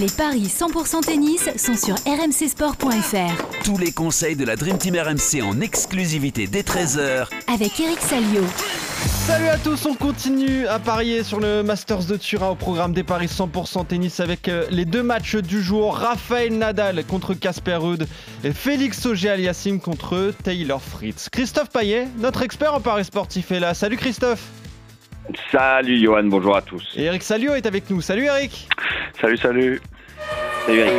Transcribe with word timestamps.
Les 0.00 0.06
paris 0.06 0.44
100% 0.44 1.04
tennis 1.04 1.48
sont 1.56 1.74
sur 1.74 1.96
rmcsport.fr. 2.06 3.64
Tous 3.64 3.78
les 3.78 3.90
conseils 3.90 4.36
de 4.36 4.44
la 4.44 4.54
Dream 4.54 4.78
Team 4.78 4.94
RMC 4.94 5.42
en 5.42 5.60
exclusivité 5.60 6.46
dès 6.46 6.60
13h 6.60 7.26
Avec 7.52 7.80
Eric 7.80 7.98
Salio. 7.98 8.44
Salut 9.26 9.48
à 9.48 9.58
tous, 9.58 9.86
on 9.86 9.94
continue 9.94 10.68
à 10.68 10.78
parier 10.78 11.24
sur 11.24 11.40
le 11.40 11.64
Masters 11.64 12.04
de 12.04 12.16
Turin 12.16 12.50
au 12.50 12.54
programme 12.54 12.92
des 12.92 13.02
paris 13.02 13.26
100% 13.26 13.86
tennis 13.86 14.20
avec 14.20 14.46
euh, 14.48 14.66
les 14.70 14.84
deux 14.84 15.02
matchs 15.02 15.34
du 15.34 15.60
jour. 15.60 15.96
Raphaël 15.96 16.56
Nadal 16.56 17.04
contre 17.04 17.34
Casper 17.34 17.76
Ruud 17.76 18.06
et 18.44 18.52
Félix 18.52 19.04
Auger-Aliassime 19.04 19.80
contre 19.80 20.32
Taylor 20.44 20.80
Fritz. 20.80 21.28
Christophe 21.28 21.70
Paillet, 21.70 22.06
notre 22.18 22.42
expert 22.42 22.72
en 22.72 22.80
paris 22.80 23.04
sportif 23.04 23.50
est 23.50 23.60
là. 23.60 23.74
Salut 23.74 23.96
Christophe 23.96 24.46
Salut 25.50 26.00
Johan, 26.00 26.24
bonjour 26.24 26.56
à 26.56 26.62
tous. 26.62 26.84
Et 26.96 27.04
Eric 27.04 27.22
Salio 27.22 27.54
est 27.54 27.66
avec 27.66 27.90
nous. 27.90 28.00
Salut 28.00 28.24
Eric 28.24 28.68
Salut, 29.20 29.36
salut. 29.36 29.80
Salut 30.68 30.80
Eric. 30.80 30.92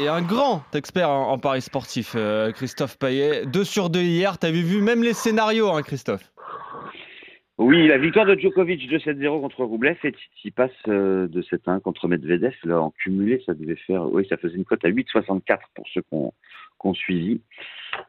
Et 0.00 0.08
un 0.08 0.20
grand 0.20 0.64
expert 0.74 1.08
en, 1.08 1.30
en 1.30 1.38
paris 1.38 1.60
sportif, 1.60 2.14
euh, 2.16 2.50
Christophe 2.50 2.98
Paillet. 2.98 3.46
2 3.46 3.62
sur 3.62 3.88
2 3.88 4.00
hier, 4.00 4.36
t'avais 4.38 4.62
vu 4.62 4.82
même 4.82 5.04
les 5.04 5.12
scénarios, 5.12 5.70
hein, 5.70 5.82
Christophe? 5.82 6.32
Oui, 7.56 7.86
la 7.86 7.98
victoire 7.98 8.26
de 8.26 8.34
Djokovic 8.34 8.90
2-7-0 8.90 9.42
contre 9.42 9.62
Roublev 9.62 9.96
et 10.02 10.10
Tsitsipas 10.10 10.70
euh, 10.88 11.28
de 11.28 11.40
7-1 11.40 11.80
contre 11.80 12.08
Medvedev. 12.08 12.52
Là, 12.64 12.80
en 12.80 12.90
cumulé, 12.90 13.40
ça 13.46 13.54
devait 13.54 13.76
faire, 13.86 14.12
oui, 14.12 14.26
ça 14.28 14.36
faisait 14.36 14.56
une 14.56 14.64
cote 14.64 14.84
à 14.84 14.88
8,64 14.88 15.58
pour 15.76 15.86
ceux 15.94 16.02
qu'on 16.10 16.32
qu'on 16.78 16.94
suivi. 16.94 17.40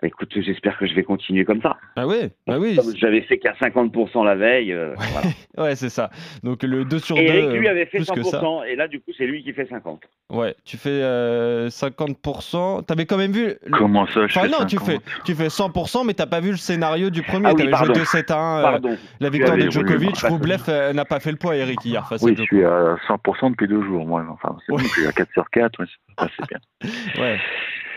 Écoute, 0.03 0.31
j'espère 0.35 0.77
que 0.77 0.85
je 0.85 0.94
vais 0.94 1.03
continuer 1.03 1.45
comme 1.45 1.62
ça. 1.62 1.77
Ah 1.95 2.05
ouais, 2.07 2.31
bah 2.45 2.57
oui. 2.59 2.77
J'avais 2.98 3.21
fait 3.21 3.38
qu'à 3.39 3.53
50% 3.53 4.23
la 4.23 4.35
veille. 4.35 4.71
euh, 4.73 4.93
voilà. 4.95 5.27
Ouais, 5.57 5.76
c'est 5.76 5.89
ça. 5.89 6.09
Donc 6.43 6.63
le 6.63 6.84
2 6.85 6.99
sur 6.99 7.16
2. 7.16 7.21
Et 7.21 7.26
Eric, 7.27 7.52
lui, 7.59 7.67
avait 7.70 7.85
fait 7.85 7.98
plus 7.99 8.12
que 8.12 8.23
ça. 8.23 8.41
100%, 8.41 8.66
et 8.67 8.76
là, 8.76 8.88
du 8.90 8.99
coup, 8.99 9.12
c'est 9.17 9.26
lui 9.26 9.41
qui 9.43 9.53
fait 9.53 9.66
50. 9.67 10.02
Ouais, 10.31 10.54
tu 10.65 10.76
fais 10.77 10.90
euh, 10.90 11.70
50%. 11.70 12.84
T'avais 12.85 13.05
quand 13.05 13.18
même 13.18 13.32
vu. 13.32 13.54
le- 13.65 13.77
Comment 13.77 14.05
ça, 14.07 14.27
je 14.27 14.37
Enfin, 14.37 14.41
fais 14.41 14.48
non, 14.49 14.65
tu 14.65 14.76
50? 14.77 14.85
fais, 14.90 14.99
tu 15.26 15.34
fais 15.35 15.48
100%, 15.48 16.05
mais 16.05 16.13
t'as 16.13 16.26
pas 16.26 16.41
vu 16.41 16.51
le 16.51 16.57
scénario 16.57 17.10
du 17.10 17.21
premier. 17.21 17.48
Ah 17.49 17.54
oui, 17.55 17.70
T'avais 17.70 17.85
joué 17.85 17.93
2-7-1. 17.95 18.32
euh, 18.60 18.62
Pardon. 18.62 18.98
la 19.20 19.29
victoire 19.29 19.55
de 19.55 19.62
Oui, 19.62 19.67
oui, 19.67 19.71
Djokovic. 19.71 20.15
oui, 20.23 20.29
Roublev 20.29 20.63
euh, 20.67 20.93
n'a 20.93 21.05
pas 21.05 21.20
fait 21.20 21.32
le 21.32 21.38
poids, 21.38 21.55
Eric, 21.55 21.84
hier 21.85 22.05
face 22.07 22.21
Oui, 22.21 22.34
à 22.34 22.35
je 22.35 22.43
suis 22.43 22.63
à 22.65 22.95
100% 23.07 23.51
depuis 23.51 23.67
deux 23.67 23.82
jours, 23.84 24.05
moi. 24.05 24.26
Enfin, 24.29 24.57
c'est 24.65 24.71
Ouais. 24.73 24.82
bon, 24.82 24.88
je 24.88 24.90
suis 24.91 25.07
à 25.07 25.12
4 25.13 25.32
sur 25.34 25.49
4, 25.49 25.79
ouais, 25.79 25.85
c'est 26.20 26.48
bien. 26.49 26.60
Ouais. 27.21 27.40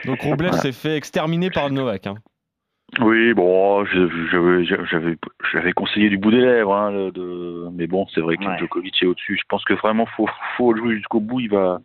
Donc 0.04 0.20
Roublev 0.20 0.50
Voilà. 0.50 0.62
s'est 0.62 0.72
fait 0.72 0.96
exterminer 0.96 1.50
par 1.50 1.70
Novak. 1.70 2.06
hein. 2.06 2.14
Oui, 3.00 3.34
bon, 3.34 3.84
j'avais 5.52 5.72
conseillé 5.72 6.08
du 6.08 6.16
bout 6.16 6.30
des 6.30 6.40
lèvres, 6.40 6.74
hein, 6.74 6.90
le- 6.90 7.10
de... 7.10 7.68
mais 7.74 7.86
bon, 7.86 8.06
c'est 8.14 8.20
vrai 8.22 8.36
que 8.38 8.44
Ouais. 8.44 8.58
Djokovic 8.58 9.02
est 9.02 9.06
au-dessus. 9.06 9.36
Je 9.36 9.44
pense 9.48 9.62
que 9.64 9.74
vraiment, 9.74 10.06
faut, 10.06 10.28
faut 10.56 10.74
jouer 10.74 10.96
jusqu'au 10.96 11.20
bout. 11.20 11.40
Il 11.40 11.50
va, 11.50 11.80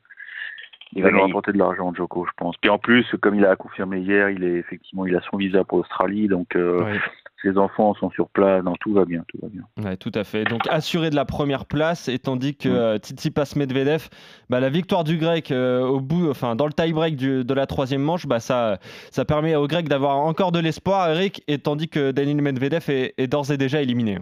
il 0.94 1.04
va 1.04 1.12
nous 1.12 1.22
rapporter 1.22 1.52
de 1.52 1.58
l'argent, 1.58 1.94
Djoko, 1.94 2.26
je 2.26 2.32
pense. 2.38 2.56
Puis 2.58 2.70
en 2.70 2.78
plus, 2.78 3.06
comme 3.22 3.36
il 3.36 3.46
a 3.46 3.56
confirmé 3.58 4.00
hier, 4.00 4.30
il 4.30 4.46
est 4.46 4.56
effectivement, 4.56 5.06
il 5.06 5.16
a 5.16 5.22
son 5.30 5.36
visa 5.38 5.66
pour 5.66 5.80
l'Australie, 5.80 6.28
donc 6.30 6.56
euh, 6.56 6.84
Ouais. 6.84 7.00
Ses 7.44 7.58
enfants 7.58 7.94
sont 7.96 8.10
sur 8.10 8.30
place, 8.30 8.64
tout 8.80 8.94
va 8.94 9.06
bien, 9.06 9.24
tout 9.28 9.38
va 9.42 9.50
bien. 9.50 9.64
Ouais, 9.84 9.98
tout 9.98 10.12
à 10.16 10.24
fait. 10.24 10.46
Donc 10.46 10.62
assuré 10.70 11.10
de 11.10 11.16
la 11.16 11.26
première 11.26 11.66
place, 11.66 12.08
et 12.08 12.18
tandis 12.18 12.56
que 12.56 12.70
euh, 12.70 12.98
Tsitsipas 12.98 13.54
Medvedev, 13.56 14.10
bah, 14.50 14.60
la 14.60 14.70
victoire 14.70 15.04
du 15.04 15.18
Grec 15.18 15.52
euh, 15.52 15.82
au 15.82 16.00
bout, 16.00 16.30
enfin 16.30 16.56
dans 16.56 16.66
le 16.66 16.74
tie-break 16.74 17.18
de 17.18 17.54
la 17.54 17.68
troisième 17.68 18.02
manche, 18.02 18.26
bah, 18.26 18.40
ça, 18.40 18.80
ça 19.12 19.26
permet 19.26 19.56
au 19.56 19.68
Grec 19.68 19.88
d'avoir 19.88 20.18
encore 20.18 20.52
de 20.52 20.60
l'espoir, 20.60 21.10
Eric, 21.10 21.44
et 21.48 21.60
tandis 21.60 21.90
que 21.90 22.12
Daniel 22.12 22.42
Medvedev 22.42 22.90
est, 22.90 23.14
est 23.18 23.28
d'ores 23.28 23.52
et 23.52 23.58
déjà 23.58 23.82
éliminé. 23.82 24.18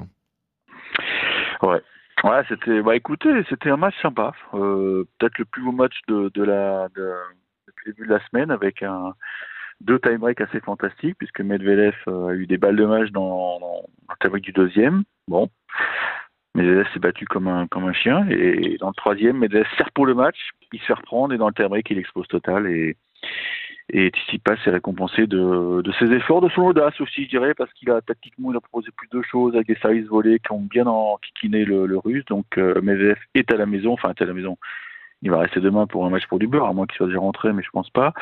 Ouais. 1.61 1.81
Ouais, 2.23 2.43
c'était. 2.47 2.81
Bah 2.83 2.95
écoutez, 2.95 3.29
c'était 3.49 3.71
un 3.71 3.77
match 3.77 3.95
sympa. 4.01 4.31
Euh, 4.53 5.07
Peut-être 5.17 5.39
le 5.39 5.45
plus 5.45 5.63
beau 5.63 5.71
match 5.71 5.95
de, 6.07 6.29
de 6.33 6.43
la 6.43 6.87
de, 6.95 7.11
depuis 7.67 7.89
le 7.89 7.93
début 7.93 8.07
de 8.07 8.13
la 8.13 8.27
semaine 8.27 8.51
avec 8.51 8.83
un 8.83 9.13
deux 9.81 9.99
time 9.99 10.17
breaks 10.17 10.41
assez 10.41 10.59
fantastiques 10.59 11.17
puisque 11.17 11.41
Medvedev 11.41 11.95
euh, 12.07 12.27
a 12.27 12.33
eu 12.33 12.47
des 12.47 12.57
balles 12.57 12.75
de 12.75 12.85
match 12.85 13.11
dans, 13.11 13.59
le 14.09 14.15
time 14.19 14.29
break 14.31 14.43
du 14.43 14.51
deuxième. 14.51 15.03
Bon. 15.27 15.49
Medvedev 16.55 16.87
s'est 16.93 16.99
battu 16.99 17.25
comme 17.25 17.47
un 17.47 17.93
chien 17.93 18.27
et 18.29 18.77
dans 18.79 18.89
le 18.89 18.93
troisième, 18.93 19.37
Medvedev 19.37 19.67
sert 19.77 19.91
pour 19.91 20.05
le 20.05 20.13
match, 20.13 20.37
il 20.73 20.79
se 20.79 20.85
fait 20.85 20.93
reprendre 20.93 21.33
et 21.33 21.37
dans 21.37 21.47
le 21.47 21.53
time 21.53 21.67
break, 21.67 21.89
il 21.89 21.97
explose 21.97 22.27
total 22.27 22.67
et 22.67 22.97
et 23.93 24.09
Tsitsipas 24.09 24.55
est 24.65 24.69
récompensé 24.69 25.27
de, 25.27 25.81
de 25.81 25.91
ses 25.99 26.05
efforts, 26.13 26.41
de 26.41 26.49
son 26.49 26.61
audace 26.61 26.99
aussi, 27.01 27.25
je 27.25 27.29
dirais, 27.29 27.53
parce 27.53 27.71
qu'il 27.73 27.91
a 27.91 27.99
tactiquement 28.01 28.51
il 28.51 28.57
a 28.57 28.61
proposé 28.61 28.89
plus 28.95 29.09
de 29.11 29.21
choses 29.21 29.53
avec 29.53 29.67
des 29.67 29.75
services 29.75 30.07
volés 30.07 30.39
qui 30.39 30.51
ont 30.53 30.61
bien 30.61 30.87
enquiquiné 30.87 31.65
le, 31.65 31.85
le 31.85 31.97
russe. 31.97 32.23
Donc 32.25 32.45
euh, 32.57 32.79
Medvedev 32.81 33.17
est 33.35 33.51
à 33.51 33.57
la 33.57 33.65
maison, 33.65 33.93
enfin 33.93 34.09
est 34.11 34.21
à 34.21 34.25
la 34.25 34.33
maison. 34.33 34.57
Il 35.23 35.29
va 35.29 35.39
rester 35.39 35.59
demain 35.59 35.87
pour 35.87 36.05
un 36.05 36.09
match 36.09 36.25
pour 36.27 36.39
du 36.39 36.47
beurre, 36.47 36.67
à 36.67 36.73
moins 36.73 36.87
qu'il 36.87 36.95
soit 36.95 37.07
déjà 37.07 37.19
rentré, 37.19 37.51
mais 37.53 37.63
je 37.63 37.69
pense 37.69 37.89
pas. 37.89 38.13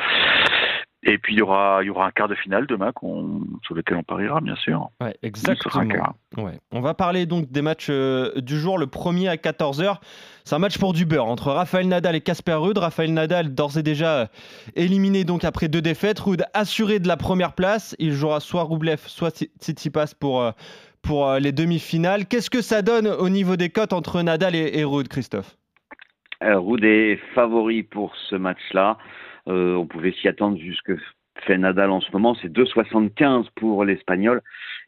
Et 1.04 1.18
puis 1.18 1.34
il 1.34 1.40
y 1.40 1.42
aura, 1.42 1.80
il 1.82 1.88
y 1.88 1.90
aura 1.90 2.08
un 2.08 2.12
quart 2.12 2.28
de 2.28 2.36
finale 2.36 2.68
demain 2.68 2.92
qu'on, 2.92 3.42
sur 3.64 3.74
lequel 3.74 3.96
on 3.96 4.04
pariera, 4.04 4.42
bien 4.42 4.58
sûr. 4.58 4.90
Ouais, 5.00 5.16
exactement. 5.24 6.14
Ouais. 6.36 6.60
On 6.72 6.82
va 6.82 6.94
parler 6.94 7.26
donc 7.26 7.50
des 7.50 7.62
matchs 7.62 7.88
euh, 7.90 8.34
du 8.42 8.60
jour. 8.60 8.78
Le 8.78 8.86
premier 8.88 9.30
à 9.30 9.36
14h, 9.38 10.00
c'est 10.44 10.56
un 10.56 10.60
match 10.60 10.78
pour 10.78 10.92
du 10.92 11.06
beurre 11.06 11.28
entre 11.28 11.52
Rafael 11.54 11.88
Nadal 11.88 12.16
et 12.18 12.22
Casper 12.22 12.56
Ruud. 12.56 12.78
Rafael 12.78 13.14
Nadal, 13.14 13.56
d'ores 13.56 13.78
et 13.78 13.84
déjà 13.84 14.14
euh, 14.20 14.26
éliminé 14.76 15.24
donc 15.24 15.46
après 15.46 15.70
deux 15.70 15.82
défaites. 15.82 16.20
Ruud 16.20 16.44
assuré 16.54 17.00
de 17.00 17.08
la 17.08 17.16
première 17.16 17.54
place. 17.54 17.96
Il 17.98 18.12
jouera 18.12 18.42
soit 18.42 18.64
Roublev, 18.64 19.00
soit 19.06 19.30
Tsi- 19.34 19.52
Tsitsipas 19.62 20.16
pour, 20.20 20.42
euh, 20.42 20.52
pour 21.02 21.30
euh, 21.30 21.40
les 21.40 21.54
demi-finales. 21.54 22.26
Qu'est-ce 22.26 22.50
que 22.50 22.62
ça 22.62 22.82
donne 22.82 23.08
au 23.08 23.30
niveau 23.30 23.56
des 23.56 23.70
cotes 23.70 23.94
entre 23.94 24.22
Nadal 24.22 24.54
et, 24.54 24.78
et 24.78 24.84
Ruud, 24.84 25.08
Christophe? 25.08 25.56
Euh, 26.44 26.60
Ruud 26.60 26.84
est 26.84 27.18
favori 27.34 27.84
pour 27.84 28.14
ce 28.30 28.36
match-là. 28.36 28.98
Euh, 29.48 29.76
on 29.76 29.88
pouvait 29.88 30.12
s'y 30.12 30.28
attendre 30.28 30.58
vu 30.58 30.74
ce 30.76 30.82
que 30.82 30.98
fait 31.42 31.58
Nadal 31.58 31.90
en 31.92 32.02
ce 32.02 32.12
moment. 32.12 32.36
C'est 32.36 32.52
2,75 32.52 33.48
pour 33.56 33.86
l'Espagnol 33.86 34.42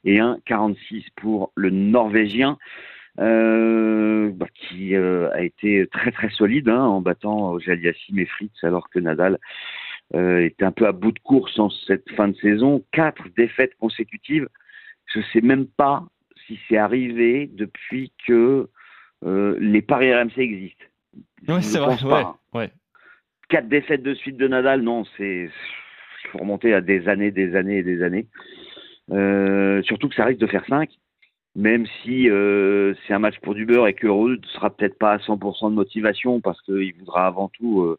et 0.03 0.17
1,46 0.17 1.05
pour 1.15 1.51
le 1.55 1.69
Norvégien, 1.69 2.57
euh, 3.19 4.31
bah, 4.33 4.47
qui 4.53 4.95
euh, 4.95 5.29
a 5.31 5.41
été 5.41 5.87
très 5.87 6.11
très 6.11 6.29
solide 6.29 6.69
hein, 6.69 6.83
en 6.83 7.01
battant 7.01 7.59
Jaliassim 7.59 8.17
et 8.17 8.25
Fritz, 8.25 8.63
alors 8.63 8.89
que 8.89 8.99
Nadal 8.99 9.37
euh, 10.15 10.45
était 10.45 10.65
un 10.65 10.71
peu 10.71 10.87
à 10.87 10.91
bout 10.91 11.11
de 11.11 11.19
course 11.19 11.57
en 11.59 11.69
cette 11.69 12.09
fin 12.11 12.29
de 12.29 12.35
saison. 12.37 12.83
Quatre 12.91 13.23
défaites 13.35 13.75
consécutives. 13.79 14.47
Je 15.13 15.19
ne 15.19 15.23
sais 15.33 15.41
même 15.41 15.67
pas 15.67 16.05
si 16.47 16.59
c'est 16.67 16.77
arrivé 16.77 17.49
depuis 17.53 18.11
que 18.25 18.69
les 19.23 19.83
paris 19.83 20.11
RMC 20.11 20.39
existent. 20.39 20.85
Oui, 21.47 21.61
c'est 21.61 21.77
vrai. 21.77 21.95
ouais. 22.53 22.71
Quatre 23.51 23.67
défaites 23.67 24.01
de 24.01 24.13
suite 24.13 24.37
de 24.37 24.47
Nadal, 24.47 24.81
non, 24.81 25.03
c'est 25.17 25.49
il 26.23 26.29
faut 26.29 26.37
remonter 26.37 26.73
à 26.73 26.79
des 26.79 27.09
années, 27.09 27.31
des 27.31 27.57
années 27.57 27.79
et 27.79 27.83
des 27.83 28.01
années. 28.01 28.27
Euh, 29.11 29.81
surtout 29.83 30.07
que 30.07 30.15
ça 30.15 30.23
risque 30.23 30.39
de 30.39 30.47
faire 30.47 30.65
5, 30.67 30.89
même 31.57 31.85
si 32.01 32.29
euh, 32.29 32.93
c'est 33.05 33.13
un 33.13 33.19
match 33.19 33.37
pour 33.41 33.53
du 33.53 33.65
beurre 33.65 33.87
et 33.87 33.93
que 33.93 34.07
Ruud 34.07 34.45
sera 34.45 34.69
peut-être 34.69 34.97
pas 34.97 35.11
à 35.11 35.17
100% 35.17 35.69
de 35.69 35.75
motivation 35.75 36.39
parce 36.39 36.61
qu'il 36.61 36.93
voudra 36.93 37.27
avant 37.27 37.49
tout 37.49 37.97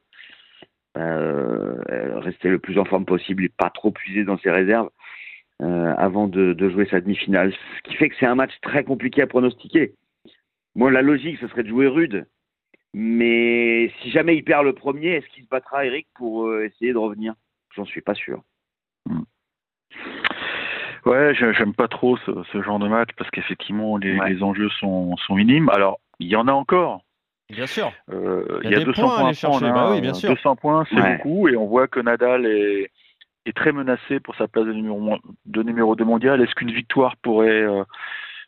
euh, 0.97 1.77
rester 2.21 2.49
le 2.49 2.59
plus 2.59 2.79
en 2.79 2.87
forme 2.87 3.05
possible 3.05 3.45
et 3.45 3.51
pas 3.51 3.69
trop 3.69 3.91
puiser 3.91 4.25
dans 4.25 4.39
ses 4.39 4.51
réserves 4.51 4.89
avant 5.61 6.29
de 6.29 6.69
jouer 6.71 6.87
sa 6.87 7.03
demi-finale. 7.03 7.53
Ce 7.53 7.91
qui 7.91 7.97
fait 7.97 8.09
que 8.09 8.17
c'est 8.19 8.27
un 8.27 8.35
match 8.35 8.53
très 8.63 8.85
compliqué 8.85 9.21
à 9.21 9.27
pronostiquer. 9.27 9.93
Moi, 10.75 10.91
la 10.91 11.03
logique, 11.03 11.39
ce 11.41 11.47
serait 11.49 11.63
de 11.63 11.69
jouer 11.69 11.89
Rude. 11.89 12.27
Mais 12.95 13.91
si 14.01 14.11
jamais 14.11 14.37
il 14.37 14.45
perd 14.45 14.65
le 14.65 14.73
premier, 14.75 15.09
est-ce 15.17 15.27
qu'il 15.29 15.45
se 15.45 15.49
battra, 15.49 15.87
Eric, 15.87 16.07
pour 16.15 16.47
euh, 16.47 16.65
essayer 16.67 16.93
de 16.93 16.99
revenir? 16.99 17.35
J'en 17.75 17.85
suis 17.87 18.03
pas 18.03 18.15
sûr. 18.15 18.43
Ouais, 21.05 21.35
je- 21.35 21.53
j'aime 21.53 21.75
pas 21.75 21.89
trop 21.89 22.17
ce, 22.19 22.31
ce 22.53 22.63
genre 22.63 22.79
de 22.79 22.87
match 22.87 23.09
parce 23.17 23.29
qu'effectivement 23.31 23.97
les, 23.97 24.17
Ouais. 24.19 24.33
les 24.35 24.43
enjeux 24.43 24.69
sont, 24.79 25.17
sont 25.17 25.35
minimes. 25.35 25.69
Alors 25.71 25.99
il 26.21 26.29
y 26.29 26.37
en 26.37 26.47
a 26.47 26.53
encore. 26.53 27.03
Bien 27.51 27.67
sûr. 27.67 27.93
Euh, 28.11 28.61
Il 28.63 28.65
y 28.65 28.67
a 28.69 28.71
il 28.71 28.73
y 28.73 28.77
a 28.77 28.79
des 28.79 28.85
200 28.85 29.03
points 29.03 29.13
à 29.15 29.19
points, 29.19 29.29
aller 29.29 29.37
à 29.37 29.49
prendre, 29.49 29.59
chercher. 29.61 29.75
Bah 29.75 29.91
oui, 29.91 30.01
bien 30.01 30.15
sûr. 30.15 30.29
200 30.31 30.57
points, 30.57 30.85
c'est 30.89 30.95
Ouais. 30.95 31.17
beaucoup, 31.17 31.49
et 31.49 31.57
on 31.57 31.67
voit 31.67 31.89
que 31.89 31.99
Nadal 31.99 32.47
est, 32.47 32.91
est 33.47 33.53
très 33.57 33.73
menacé 33.73 34.21
pour 34.21 34.37
sa 34.37 34.47
place 34.47 34.65
de 34.67 34.73
numéro, 34.73 35.19
de 35.47 35.63
numéro 35.65 35.97
2 35.97 36.05
mondial. 36.05 36.41
Est-ce 36.41 36.55
qu'une 36.55 36.71
victoire 36.73 37.17
pourrait 37.17 37.63
euh, 37.63 37.83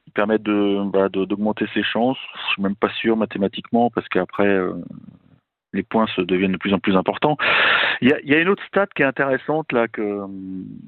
lui 0.06 0.12
permettre 0.12 0.44
de 0.44 0.82
bah, 0.90 1.08
d'augmenter 1.08 1.66
ses 1.74 1.82
chances 1.82 2.18
Je 2.34 2.52
suis 2.52 2.62
même 2.62 2.76
pas 2.76 2.90
sûr 2.90 3.16
mathématiquement, 3.16 3.90
parce 3.90 4.08
qu'après, 4.08 4.46
euh, 4.46 4.74
les 5.72 5.82
points 5.82 6.06
se 6.08 6.20
deviennent 6.20 6.52
de 6.52 6.58
plus 6.58 6.74
en 6.74 6.78
plus 6.78 6.96
importants. 6.96 7.36
Il 8.00 8.08
y 8.08 8.12
a, 8.12 8.20
il 8.20 8.30
y 8.30 8.34
a 8.34 8.40
une 8.40 8.48
autre 8.48 8.64
stat 8.66 8.86
qui 8.94 9.02
est 9.02 9.06
intéressante 9.06 9.72
là 9.72 9.88
que, 9.88 10.24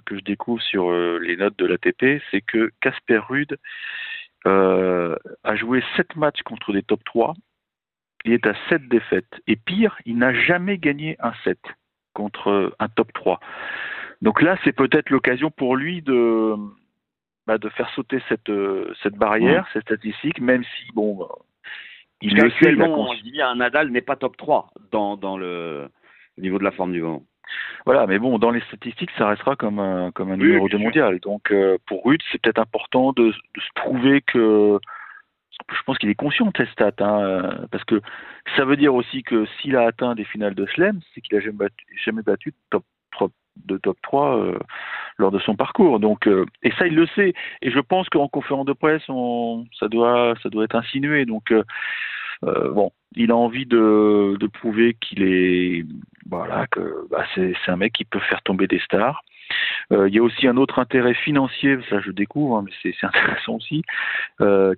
que 0.04 0.16
je 0.16 0.22
découvre 0.22 0.62
sur 0.62 0.90
euh, 0.90 1.18
les 1.22 1.36
notes 1.36 1.58
de 1.58 1.66
l'ATP, 1.66 2.22
c'est 2.30 2.40
que 2.40 2.70
Casper 2.80 3.18
Ruud 3.18 3.56
euh, 4.46 5.16
a 5.42 5.56
joué 5.56 5.82
7 5.96 6.16
matchs 6.16 6.42
contre 6.42 6.72
des 6.72 6.82
top 6.82 7.02
3 7.04 7.34
il 8.26 8.32
est 8.32 8.46
à 8.46 8.54
7 8.68 8.88
défaites. 8.88 9.40
Et 9.46 9.56
pire, 9.56 9.96
il 10.04 10.18
n'a 10.18 10.34
jamais 10.34 10.78
gagné 10.78 11.16
un 11.20 11.32
set 11.44 11.60
contre 12.12 12.74
un 12.78 12.88
top 12.88 13.12
3. 13.12 13.40
Donc 14.20 14.42
là, 14.42 14.58
c'est 14.64 14.72
peut-être 14.72 15.10
l'occasion 15.10 15.50
pour 15.50 15.76
lui 15.76 16.02
de, 16.02 16.56
bah, 17.46 17.58
de 17.58 17.68
faire 17.68 17.88
sauter 17.90 18.22
cette, 18.28 18.48
euh, 18.50 18.92
cette 19.02 19.14
barrière, 19.14 19.66
cette 19.72 19.84
statistique, 19.84 20.40
même 20.40 20.64
si, 20.64 20.92
bon, 20.94 21.16
bah, 21.16 21.28
il 22.22 22.34
le 22.34 22.44
Actuellement, 22.44 23.14
je 23.14 23.22
dis 23.22 23.32
bien, 23.32 23.54
Nadal 23.54 23.90
n'est 23.90 24.00
pas 24.00 24.16
top 24.16 24.36
3 24.36 24.70
dans, 24.90 25.16
dans 25.16 25.36
le 25.36 25.88
au 26.38 26.40
niveau 26.40 26.58
de 26.58 26.64
la 26.64 26.70
forme 26.72 26.92
du 26.92 27.02
moment. 27.02 27.22
Voilà, 27.84 28.06
mais 28.06 28.18
bon, 28.18 28.38
dans 28.38 28.50
les 28.50 28.60
statistiques, 28.62 29.10
ça 29.16 29.28
restera 29.28 29.54
comme 29.56 29.78
un, 29.78 30.10
comme 30.10 30.30
un 30.30 30.38
Oui, 30.38 30.46
numéro 30.46 30.66
bien 30.66 30.78
2 30.78 30.78
sûr. 30.78 30.84
mondial. 30.84 31.20
Donc, 31.20 31.50
euh, 31.52 31.78
pour 31.86 32.04
Rude, 32.04 32.20
c'est 32.32 32.40
peut-être 32.40 32.58
important 32.58 33.12
de, 33.12 33.28
de 33.28 33.60
se 33.60 33.68
prouver 33.74 34.20
que. 34.22 34.78
Je 35.72 35.82
pense 35.86 35.96
qu'il 35.96 36.10
est 36.10 36.14
conscient 36.14 36.46
de 36.46 36.52
ces 36.56 36.66
stats, 36.72 36.92
hein, 36.98 37.20
euh, 37.22 37.66
parce 37.70 37.82
que 37.84 38.02
ça 38.56 38.66
veut 38.66 38.76
dire 38.76 38.94
aussi 38.94 39.22
que 39.22 39.46
s'il 39.46 39.74
a 39.76 39.86
atteint 39.86 40.14
des 40.14 40.24
finales 40.24 40.54
de 40.54 40.66
Slam, 40.66 41.00
c'est 41.14 41.22
qu'il 41.22 41.34
a 41.36 41.40
jamais 41.40 41.56
battu, 41.56 41.86
jamais 42.04 42.22
battu 42.22 42.52
top 42.70 42.82
3, 42.82 42.90
de 43.64 43.76
top 43.78 43.96
3 44.02 44.38
euh, 44.38 44.58
lors 45.18 45.30
de 45.30 45.38
son 45.38 45.56
parcours. 45.56 46.00
Donc, 46.00 46.26
euh, 46.26 46.44
et 46.62 46.70
ça, 46.72 46.86
il 46.86 46.94
le 46.94 47.06
sait. 47.08 47.34
Et 47.62 47.70
je 47.70 47.80
pense 47.80 48.08
qu'en 48.08 48.28
conférence 48.28 48.66
de 48.66 48.72
presse, 48.72 49.02
ça 49.78 49.88
doit, 49.88 50.34
ça 50.42 50.48
doit 50.48 50.64
être 50.64 50.76
insinué. 50.76 51.24
Donc, 51.24 51.52
euh, 51.52 51.62
bon, 52.42 52.92
il 53.14 53.30
a 53.30 53.36
envie 53.36 53.66
de, 53.66 54.36
de 54.38 54.46
prouver 54.46 54.94
qu'il 55.00 55.22
est, 55.22 55.84
voilà, 56.28 56.66
que 56.70 57.06
bah, 57.10 57.24
c'est 57.34 57.54
un 57.68 57.76
mec 57.76 57.92
qui 57.92 58.04
peut 58.04 58.20
faire 58.20 58.42
tomber 58.42 58.66
des 58.66 58.80
stars. 58.80 59.22
Il 59.92 60.12
y 60.12 60.18
a 60.18 60.22
aussi 60.22 60.48
un 60.48 60.56
autre 60.56 60.80
intérêt 60.80 61.14
financier, 61.14 61.78
ça 61.88 62.00
je 62.00 62.10
découvre, 62.10 62.56
hein, 62.56 62.64
mais 62.66 62.72
c'est 62.82 62.94
intéressant 63.06 63.54
aussi. 63.54 63.82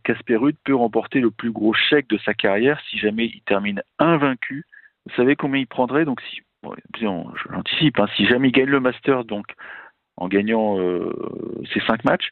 Casper 0.04 0.36
Ruud 0.36 0.56
peut 0.62 0.74
remporter 0.74 1.20
le 1.20 1.30
plus 1.30 1.50
gros 1.50 1.72
chèque 1.72 2.08
de 2.08 2.18
sa 2.18 2.34
carrière 2.34 2.78
si 2.90 2.98
jamais 2.98 3.24
il 3.24 3.40
termine 3.46 3.82
invaincu. 3.98 4.66
Vous 5.06 5.14
savez 5.16 5.36
combien 5.36 5.60
il 5.60 5.66
prendrait? 5.66 6.04
Donc 6.04 6.20
si, 6.20 6.42
bon, 6.62 6.74
l'anticipe, 7.50 7.98
hein, 8.00 8.06
si 8.16 8.26
jamais 8.26 8.48
il 8.48 8.52
gagne 8.52 8.68
le 8.68 8.80
Master, 8.80 9.24
donc 9.24 9.46
en 10.16 10.28
gagnant 10.28 10.78
euh, 10.78 11.12
ses 11.72 11.80
cinq 11.80 12.04
matchs, 12.04 12.30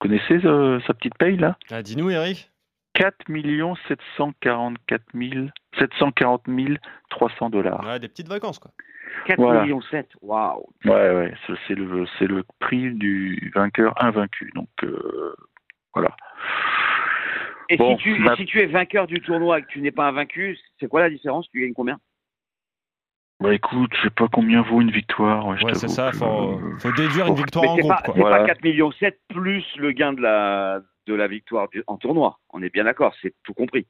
vous 0.00 0.08
connaissez 0.08 0.44
euh, 0.46 0.80
sa 0.86 0.94
petite 0.94 1.16
paye 1.18 1.36
là? 1.36 1.56
Ah, 1.70 1.82
Dis-nous, 1.82 2.10
Eric. 2.10 2.50
4 2.94 3.14
744 3.88 5.02
000, 5.14 5.46
740 5.78 6.42
300 7.10 7.50
dollars. 7.50 7.84
Ouais, 7.84 7.98
des 7.98 8.08
petites 8.08 8.28
vacances, 8.28 8.58
quoi. 8.58 8.70
4 9.26 9.38
Voilà. 9.38 9.62
millions 9.62 9.80
7, 9.82 10.08
waouh. 10.20 10.66
Ouais, 10.84 10.90
ouais, 10.90 11.34
c'est 11.66 11.74
le, 11.74 12.06
c'est 12.18 12.26
le 12.26 12.44
prix 12.58 12.92
du 12.92 13.50
vainqueur 13.54 13.94
invaincu. 14.02 14.50
Donc, 14.54 14.68
euh, 14.82 15.34
voilà. 15.94 16.14
Et 17.68 17.76
Bon, 17.76 17.96
si, 17.96 18.02
tu, 18.02 18.18
ma- 18.18 18.34
et 18.34 18.36
si 18.36 18.44
tu 18.44 18.60
es 18.60 18.66
vainqueur 18.66 19.06
du 19.06 19.20
tournoi 19.20 19.58
et 19.58 19.62
que 19.62 19.68
tu 19.68 19.80
n'es 19.80 19.90
pas 19.92 20.08
invaincu, 20.08 20.58
c'est 20.78 20.88
quoi 20.88 21.00
la 21.00 21.08
différence? 21.10 21.48
Tu 21.50 21.60
gagnes 21.62 21.72
combien? 21.74 21.98
Bah 23.42 23.54
écoute, 23.54 23.90
je 23.96 24.02
sais 24.02 24.10
pas 24.10 24.28
combien 24.28 24.62
vaut 24.62 24.80
une 24.80 24.90
victoire. 24.90 25.46
Ouais, 25.48 25.56
je 25.58 25.64
Ouais, 25.64 25.74
c'est 25.74 25.88
ça, 25.88 26.10
que, 26.12 26.18
faut, 26.18 26.58
euh, 26.58 26.78
faut 26.78 26.92
déduire 26.92 27.26
une 27.26 27.34
victoire 27.34 27.64
Mais 27.64 27.70
en 27.70 27.76
groupe, 27.78 27.94
c'est 28.06 28.20
Voilà. 28.20 28.38
pas 28.38 28.44
4 28.46 28.62
millions 28.62 28.92
7 28.92 29.20
plus 29.28 29.64
le 29.76 29.92
gain 29.92 30.12
de 30.12 30.20
la, 30.20 30.80
de 31.06 31.14
la 31.14 31.26
victoire 31.26 31.68
du- 31.68 31.82
en 31.86 31.96
tournoi. 31.96 32.38
On 32.50 32.62
est 32.62 32.72
bien 32.72 32.84
d'accord, 32.84 33.14
c'est 33.20 33.34
tout 33.44 33.54
compris. 33.54 33.86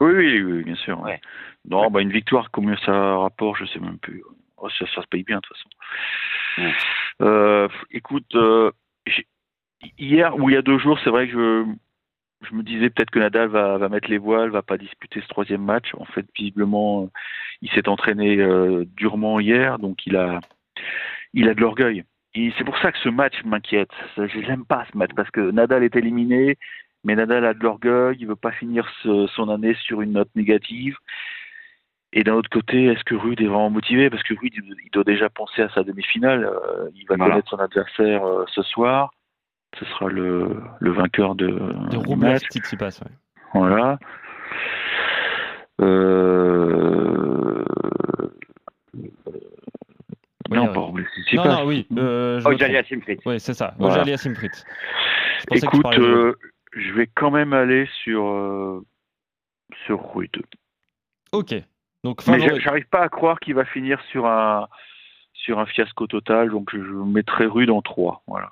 Oui, 0.00 0.12
oui, 0.12 0.42
oui, 0.42 0.62
bien 0.64 0.74
sûr. 0.76 1.00
Ouais. 1.00 1.20
Non, 1.64 1.90
bah 1.90 2.00
une 2.02 2.12
victoire, 2.12 2.50
combien 2.50 2.76
ça 2.84 3.16
rapporte, 3.18 3.58
je 3.60 3.64
sais 3.66 3.80
même 3.80 3.98
plus. 3.98 4.22
Oh, 4.56 4.68
ça, 4.70 4.84
ça 4.94 5.02
se 5.02 5.06
paye 5.08 5.22
bien, 5.24 5.36
de 5.36 5.42
toute 5.42 5.56
façon. 5.56 5.68
Ouais. 6.58 6.74
Euh, 7.22 7.68
écoute, 7.90 8.34
euh, 8.34 8.70
hier 9.98 10.36
ou 10.38 10.50
il 10.50 10.54
y 10.54 10.56
a 10.56 10.62
deux 10.62 10.78
jours, 10.78 10.98
c'est 11.02 11.10
vrai 11.10 11.26
que 11.28 11.32
je, 11.32 11.64
je 12.42 12.54
me 12.54 12.62
disais 12.62 12.90
peut-être 12.90 13.10
que 13.10 13.18
Nadal 13.18 13.48
va, 13.48 13.78
va 13.78 13.88
mettre 13.88 14.08
les 14.10 14.18
voiles, 14.18 14.50
va 14.50 14.62
pas 14.62 14.78
disputer 14.78 15.20
ce 15.20 15.28
troisième 15.28 15.62
match. 15.64 15.92
En 15.94 16.04
fait, 16.04 16.26
visiblement, 16.36 17.04
euh, 17.04 17.06
il 17.62 17.70
s'est 17.70 17.88
entraîné 17.88 18.38
euh, 18.38 18.84
durement 18.96 19.40
hier, 19.40 19.78
donc 19.78 20.06
il 20.06 20.16
a, 20.16 20.40
il 21.34 21.48
a 21.48 21.54
de 21.54 21.60
l'orgueil. 21.60 22.04
Et 22.34 22.52
c'est 22.56 22.64
pour 22.64 22.78
ça 22.78 22.92
que 22.92 22.98
ce 22.98 23.08
match 23.08 23.34
m'inquiète. 23.44 23.90
Je 24.16 24.38
n'aime 24.46 24.64
pas 24.64 24.86
ce 24.92 24.96
match 24.96 25.10
parce 25.16 25.30
que 25.30 25.50
Nadal 25.50 25.82
est 25.82 25.96
éliminé, 25.96 26.56
mais 27.02 27.16
Nadal 27.16 27.44
a 27.44 27.54
de 27.54 27.62
l'orgueil, 27.62 28.16
il 28.20 28.26
veut 28.28 28.36
pas 28.36 28.52
finir 28.52 28.88
ce- 29.02 29.26
son 29.28 29.48
année 29.48 29.74
sur 29.74 30.00
une 30.02 30.12
note 30.12 30.30
négative. 30.36 30.96
Et 32.12 32.22
d'un 32.24 32.34
autre 32.34 32.48
côté, 32.50 32.84
est-ce 32.84 33.04
que 33.04 33.14
Rude 33.14 33.40
est 33.40 33.46
vraiment 33.46 33.70
motivé? 33.70 34.08
Parce 34.08 34.22
que 34.22 34.34
Rude, 34.34 34.54
il 34.56 34.90
doit 34.92 35.04
déjà 35.04 35.28
penser 35.28 35.62
à 35.62 35.68
sa 35.70 35.82
demi-finale. 35.82 36.44
Euh, 36.44 36.88
il 36.94 37.04
va 37.06 37.16
Voilà. 37.16 37.32
connaître 37.32 37.50
son 37.50 37.58
adversaire 37.58 38.22
ce 38.46 38.62
soir. 38.62 39.10
Ce 39.78 39.84
sera 39.84 40.08
le, 40.08 40.56
le 40.80 40.90
vainqueur 40.92 41.34
de, 41.34 41.46
De 41.46 42.14
match. 42.16 42.42
Tsitsipas, 42.50 43.00
ouais. 43.02 43.12
Voilà. 43.54 43.98
Euh... 45.80 47.64
non, 50.50 50.64
Eric. 50.64 50.74
pas 50.74 50.80
Robles, 50.80 51.06
Non, 51.34 51.44
non, 51.44 51.66
oui. 51.66 51.86
euh, 51.96 52.40
je 52.40 52.48
Oh, 52.48 53.00
Fritz. 53.02 53.20
Oui, 53.26 53.40
c'est 53.40 53.54
ça. 53.54 53.74
Voilà. 53.78 53.96
Ojalia 53.96 54.16
Simfrit. 54.16 54.50
Écoute, 55.52 55.98
euh, 55.98 56.34
je 56.72 56.92
vais 56.94 57.06
quand 57.06 57.30
même 57.30 57.52
aller 57.52 57.88
sur, 58.02 58.26
euh, 58.26 58.84
sur 59.86 60.14
Rude. 60.14 60.42
Ok. 61.32 61.54
Donc, 62.04 62.26
Mais 62.26 62.60
j'arrive 62.60 62.88
pas 62.88 63.02
à 63.02 63.08
croire 63.08 63.38
qu'il 63.40 63.54
va 63.54 63.64
finir 63.64 64.00
sur 64.10 64.26
un 64.26 64.68
sur 65.34 65.58
un 65.60 65.66
fiasco 65.66 66.06
total, 66.06 66.50
donc 66.50 66.68
je 66.72 66.78
mettrai 66.78 67.46
Rude 67.46 67.70
en 67.70 67.80
3. 67.80 68.22
Voilà. 68.26 68.50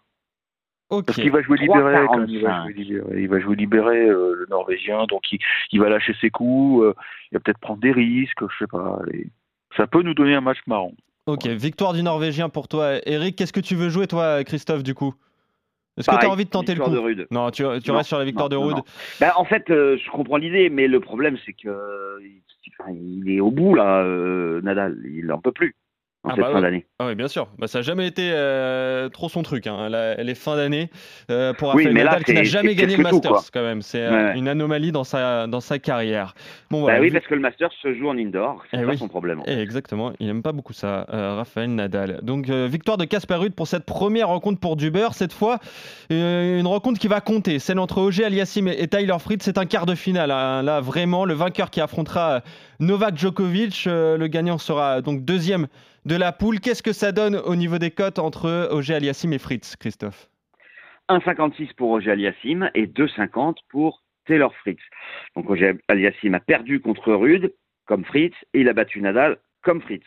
Parce 0.89 1.19
qu'il 1.19 1.33
va 1.33 1.43
jouer 1.43 1.59
libéré, 1.59 2.07
quand 2.07 2.25
il 2.29 2.43
va 2.43 2.61
3,45. 2.61 2.63
jouer 2.63 2.73
libéré, 2.75 3.23
il 3.23 3.29
va 3.29 3.41
jouer 3.41 3.57
libéré 3.57 4.09
euh, 4.09 4.35
le 4.37 4.47
Norvégien, 4.49 5.07
donc 5.07 5.33
il, 5.33 5.39
il 5.73 5.81
va 5.81 5.89
lâcher 5.89 6.15
ses 6.21 6.31
coups, 6.31 6.85
euh, 6.85 6.95
il 7.31 7.37
va 7.37 7.41
peut-être 7.41 7.59
prendre 7.59 7.81
des 7.81 7.91
risques, 7.91 8.39
je 8.41 8.57
sais 8.59 8.69
pas. 8.69 9.01
Ça 9.77 9.87
peut 9.89 10.03
nous 10.03 10.15
donner 10.15 10.35
un 10.35 10.41
match 10.41 10.59
marrant. 10.67 10.93
Ok, 11.27 11.47
victoire 11.47 11.93
du 11.93 12.05
Norvégien 12.05 12.49
pour 12.49 12.69
toi. 12.69 13.01
Eric, 13.05 13.35
qu'est-ce 13.35 13.53
que 13.53 13.61
tu 13.61 13.75
veux 13.75 13.89
jouer, 13.89 14.07
toi, 14.07 14.45
Christophe, 14.45 14.85
du 14.85 14.95
coup? 14.95 15.13
Est-ce 15.97 16.09
que 16.09 16.21
tu 16.21 16.27
as 16.27 16.31
envie 16.31 16.45
de 16.45 16.51
tenter 16.51 16.75
le 16.75 16.85
coup 16.85 16.91
de 16.91 16.99
Rude. 16.99 17.27
Non, 17.31 17.51
tu, 17.51 17.65
tu 17.83 17.91
Non, 17.91 17.97
restes 17.97 18.09
sur 18.09 18.19
la 18.19 18.25
victoire 18.25 18.49
non, 18.51 18.61
de 18.61 18.75
Rude. 18.75 18.85
Ben, 19.19 19.33
en 19.35 19.45
fait, 19.45 19.69
euh, 19.71 19.97
je 19.97 20.11
comprends 20.11 20.37
l'idée, 20.37 20.69
mais 20.71 20.87
le 20.89 21.01
problème, 21.01 21.37
c'est 21.45 21.55
que 21.55 22.21
il, 22.91 23.31
est 23.31 23.41
au 23.41 23.51
bout, 23.51 23.75
là, 23.75 24.05
Nadal. 24.63 24.99
Il 25.05 25.33
en 25.33 25.41
peut 25.41 25.53
plus 25.53 25.75
en 26.27 26.31
Ah 26.31 26.35
cette 26.35 26.45
bah 26.45 26.51
fin 26.53 26.61
d'année. 26.61 26.85
Ah 26.99 27.07
oui, 27.07 27.15
bien 27.15 27.29
sûr. 27.29 27.49
Bah, 27.59 27.67
ça 27.69 27.79
n'a 27.79 27.83
jamais 27.83 28.07
été 28.07 28.31
euh, 28.33 29.09
trop 29.09 29.29
son 29.29 29.43
truc. 29.43 29.67
Hein. 29.67 29.89
La- 29.89 30.15
les 30.17 30.35
fins 30.35 30.57
d'année 30.57 30.91
euh, 31.31 31.53
pour 31.55 31.75
Oui, 31.75 31.85
Rafael 31.85 31.97
là, 31.97 32.05
Nadal 32.05 32.25
qui 32.25 32.33
n'a 32.35 32.43
jamais 32.43 32.75
gagné 32.75 32.97
le 32.97 33.05
tout, 33.05 33.17
Masters 33.23 33.51
quand 33.53 33.63
même. 33.63 33.81
C'est 33.83 34.03
euh, 34.03 34.33
Ouais, 34.33 34.39
une 34.39 34.49
anomalie 34.49 34.93
dans 34.93 35.05
sa, 35.05 35.47
dans 35.47 35.61
sa 35.61 35.79
carrière. 35.79 36.35
Bon, 36.71 36.79
Bah 36.79 36.83
voilà. 36.85 37.01
oui, 37.01 37.11
parce 37.11 37.27
que 37.27 37.35
le 37.35 37.41
Master 37.41 37.71
se 37.83 37.95
joue 37.95 38.09
en 38.09 38.19
indoor. 38.19 38.63
C'est 38.71 38.79
Eh 38.81 38.85
pas 38.85 38.91
oui. 38.93 38.99
son 38.99 39.09
problème. 39.09 39.41
Eh, 39.47 39.61
exactement, 39.61 40.13
il 40.21 40.27
n'aime 40.27 40.43
pas 40.43 40.53
beaucoup 40.53 40.73
ça, 40.73 41.07
Raphaël 41.09 41.75
Nadal. 41.75 42.21
Donc 42.23 42.49
victoire 42.49 42.97
de 42.99 43.05
Casper 43.05 43.37
Ruud 43.37 43.55
pour 43.55 43.69
cette 43.69 43.85
première 43.85 44.29
rencontre 44.29 44.59
pour 44.61 44.77
Duber. 44.77 45.09
Cette 45.13 45.33
fois, 45.33 45.59
une 46.11 46.67
rencontre 46.67 46.99
qui 46.99 47.09
va 47.09 47.21
compter. 47.21 47.59
Celle 47.59 47.79
entre 47.79 47.99
Auger 48.01 48.25
Aliassim 48.25 48.67
et, 48.69 48.89
Tyler 48.89 49.17
Fritz, 49.21 49.43
c'est 49.45 49.59
un 49.59 49.67
quart 49.67 49.87
de 49.87 49.95
finale. 49.95 50.31
hein. 50.31 50.63
Là, 50.63 50.81
vraiment, 50.81 51.25
le 51.25 51.35
vainqueur 51.35 51.71
qui 51.71 51.81
affrontera 51.81 52.41
Novak 52.81 53.17
Djokovic. 53.17 53.85
Le 53.87 54.27
gagnant 54.27 54.59
sera 54.59 55.01
donc 55.03 55.25
deuxième 55.25 55.67
de 56.07 56.17
la 56.17 56.33
poule. 56.33 56.61
Qu'est-ce 56.61 56.83
que 56.83 56.93
ça 56.93 57.13
donne 57.13 57.37
au 57.37 57.57
niveau 57.57 57.79
des 57.79 57.91
cotes 57.91 58.19
entre 58.19 58.71
Auger 58.73 58.95
Aliassim 58.95 59.33
et 59.33 59.39
Fritz, 59.39 59.77
Christophe? 59.77 60.29
1,56 61.09 61.75
pour 61.75 61.91
Roger 61.91 62.13
Aliassim 62.13 62.71
et 62.75 62.87
2,50 62.87 63.57
pour 63.69 64.03
Taylor 64.27 64.55
Fritz. 64.57 64.81
Donc 65.35 65.47
Roger 65.47 65.75
Aliassim 65.89 66.35
a 66.35 66.41
perdu 66.41 66.81
contre 66.81 67.13
Rude, 67.13 67.53
comme 67.87 68.05
Fritz, 68.05 68.35
et 68.55 68.61
il 68.61 68.69
a 68.69 68.73
battu 68.73 69.01
Nadal, 69.01 69.39
comme 69.63 69.81
Fritz. 69.83 70.03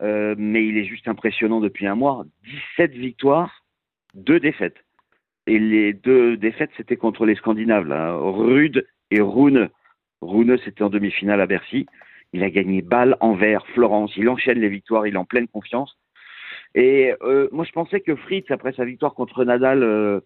Euh, 0.00 0.34
mais 0.36 0.66
il 0.66 0.76
est 0.76 0.84
juste 0.84 1.08
impressionnant 1.08 1.60
depuis 1.60 1.86
un 1.86 1.94
mois. 1.94 2.24
17 2.76 2.92
victoires, 2.92 3.64
2 4.14 4.40
défaites. 4.40 4.84
Et 5.46 5.58
les 5.58 5.92
deux 5.92 6.36
défaites, 6.36 6.70
c'était 6.76 6.96
contre 6.96 7.26
les 7.26 7.34
Scandinaves, 7.34 7.88
Rude 7.90 8.86
et 9.10 9.20
Rune. 9.20 9.70
Rune, 10.20 10.56
c'était 10.64 10.84
en 10.84 10.88
demi-finale 10.88 11.40
à 11.40 11.46
Bercy. 11.46 11.86
Il 12.32 12.42
a 12.42 12.50
gagné 12.50 12.82
Bâle, 12.82 13.16
Anvers, 13.20 13.66
Florence. 13.74 14.12
Il 14.16 14.28
enchaîne 14.28 14.58
les 14.60 14.68
victoires, 14.68 15.06
il 15.06 15.14
est 15.14 15.18
en 15.18 15.24
pleine 15.24 15.48
confiance. 15.48 15.98
Et 16.74 17.12
euh, 17.22 17.48
moi, 17.52 17.64
je 17.64 17.72
pensais 17.72 18.00
que 18.00 18.16
Fritz, 18.16 18.50
après 18.50 18.72
sa 18.72 18.84
victoire 18.84 19.14
contre 19.14 19.44
Nadal, 19.44 19.82
euh, 19.82 20.20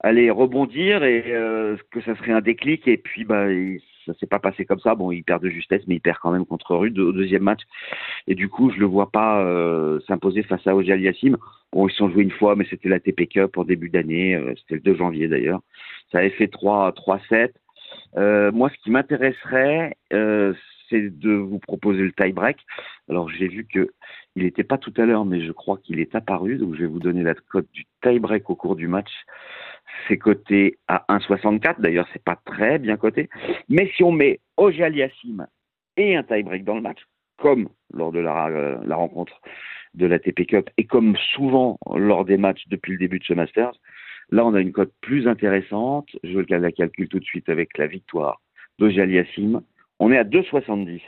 allait 0.00 0.30
rebondir 0.30 1.04
et 1.04 1.24
euh, 1.28 1.76
que 1.90 2.00
ça 2.00 2.16
serait 2.16 2.32
un 2.32 2.40
déclic. 2.40 2.88
Et 2.88 2.96
puis, 2.96 3.24
bah, 3.24 3.50
il- 3.52 3.80
ça 4.06 4.14
s'est 4.14 4.26
pas 4.26 4.40
passé 4.40 4.64
comme 4.64 4.80
ça. 4.80 4.96
Bon, 4.96 5.12
il 5.12 5.22
perd 5.22 5.42
de 5.44 5.48
justesse, 5.50 5.82
mais 5.86 5.94
il 5.96 6.00
perd 6.00 6.18
quand 6.18 6.32
même 6.32 6.44
contre 6.46 6.74
Rude 6.74 6.98
au 6.98 7.12
deuxième 7.12 7.42
match. 7.44 7.60
Et 8.26 8.34
du 8.34 8.48
coup, 8.48 8.70
je 8.70 8.80
le 8.80 8.86
vois 8.86 9.12
pas 9.12 9.44
euh, 9.44 10.00
s'imposer 10.08 10.42
face 10.42 10.66
à 10.66 10.74
Ogiel 10.74 11.00
Yassim. 11.00 11.36
Bon, 11.72 11.86
ils 11.86 11.92
se 11.92 11.98
sont 11.98 12.10
joués 12.10 12.24
une 12.24 12.32
fois, 12.32 12.56
mais 12.56 12.66
c'était 12.68 12.88
la 12.88 12.98
TP 12.98 13.28
Cup 13.28 13.56
en 13.58 13.64
début 13.64 13.90
d'année. 13.90 14.34
euh, 14.34 14.54
c'était 14.56 14.74
le 14.76 14.80
2 14.80 14.96
janvier 14.96 15.28
d'ailleurs. 15.28 15.60
Ça 16.10 16.18
avait 16.18 16.30
fait 16.30 16.48
3 16.48 16.90
3-7. 16.92 17.52
Euh, 18.16 18.50
moi, 18.52 18.70
ce 18.70 18.76
qui 18.82 18.90
m'intéresserait, 18.90 19.96
c'est 20.92 21.18
de 21.18 21.32
vous 21.32 21.58
proposer 21.58 22.02
le 22.02 22.12
tie-break. 22.12 22.58
Alors, 23.08 23.28
j'ai 23.30 23.48
vu 23.48 23.66
que 23.66 23.90
il 24.36 24.44
n'était 24.44 24.64
pas 24.64 24.78
tout 24.78 24.92
à 24.96 25.04
l'heure, 25.04 25.24
mais 25.24 25.44
je 25.44 25.52
crois 25.52 25.78
qu'il 25.78 26.00
est 26.00 26.14
apparu. 26.14 26.56
Donc, 26.58 26.74
je 26.74 26.80
vais 26.80 26.86
vous 26.86 27.00
donner 27.00 27.22
la 27.22 27.34
cote 27.34 27.66
du 27.72 27.84
tie-break 28.02 28.48
au 28.50 28.54
cours 28.54 28.76
du 28.76 28.88
match. 28.88 29.10
C'est 30.06 30.18
coté 30.18 30.78
à 30.88 31.04
1,64. 31.08 31.80
D'ailleurs, 31.80 32.08
c'est 32.12 32.22
pas 32.22 32.38
très 32.44 32.78
bien 32.78 32.96
coté. 32.96 33.28
Mais 33.68 33.90
si 33.96 34.04
on 34.04 34.12
met 34.12 34.40
Ogier 34.56 34.84
Aliassim 34.84 35.46
et 35.96 36.16
un 36.16 36.22
tie-break 36.22 36.64
dans 36.64 36.76
le 36.76 36.82
match, 36.82 37.00
comme 37.38 37.68
lors 37.92 38.12
de 38.12 38.20
la, 38.20 38.48
euh, 38.48 38.78
rencontre 38.90 39.40
de 39.94 40.06
la 40.06 40.18
TP 40.18 40.46
Cup 40.46 40.70
et 40.78 40.84
comme 40.86 41.16
souvent 41.34 41.78
lors 41.94 42.24
des 42.24 42.38
matchs 42.38 42.66
depuis 42.68 42.92
le 42.92 42.98
début 42.98 43.18
de 43.18 43.24
ce 43.24 43.34
Masters, 43.34 43.74
là, 44.30 44.46
on 44.46 44.54
a 44.54 44.60
une 44.60 44.72
cote 44.72 44.92
plus 45.00 45.28
intéressante. 45.28 46.08
Je 46.22 46.38
la 46.38 46.72
calcule 46.72 47.08
tout 47.08 47.18
de 47.18 47.24
suite 47.24 47.48
avec 47.48 47.76
la 47.76 47.86
victoire 47.86 48.40
Aliassim. 48.80 49.62
On 50.02 50.10
est 50.10 50.18
à 50.18 50.24
2,70. 50.24 51.00